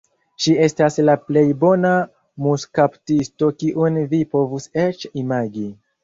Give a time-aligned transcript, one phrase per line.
[0.43, 1.91] Ŝi estas la plej bona
[2.45, 5.67] muskaptisto kiun vi povus eĉ imagi.